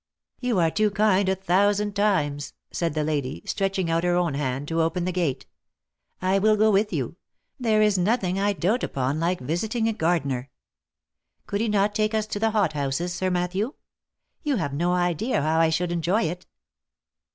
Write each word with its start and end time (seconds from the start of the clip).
"You 0.39 0.57
are 0.57 0.71
too 0.71 0.89
kind 0.89 1.29
a 1.29 1.35
thousand 1.35 1.95
times!" 1.95 2.53
said 2.71 2.95
the 2.95 3.03
lady, 3.03 3.43
stretching 3.45 3.91
out 3.91 4.03
her 4.03 4.15
own 4.15 4.33
hand 4.33 4.67
to 4.69 4.81
open 4.81 5.05
the 5.05 5.11
gate." 5.11 5.45
I 6.33 6.39
will 6.39 6.55
go 6.57 6.71
with 6.71 6.91
you; 6.91 7.17
there 7.59 7.83
is 7.83 7.99
nothing 7.99 8.39
I 8.39 8.53
doat 8.53 8.83
upon 8.83 9.19
like 9.19 9.39
visiting 9.39 9.87
a 9.87 9.93
gardener. 9.93 10.49
Could 11.45 11.61
he 11.61 11.67
not 11.67 11.93
take 11.93 12.15
us 12.15 12.25
into 12.25 12.39
the 12.39 12.49
hot 12.49 12.73
houses, 12.73 13.13
Sir 13.13 13.29
Matthew? 13.29 13.73
You 14.41 14.55
have 14.55 14.73
no 14.73 14.91
idea 14.93 15.39
how 15.39 15.59
I 15.59 15.69
should 15.69 15.91
enjoy 15.91 16.23
it." 16.23 16.47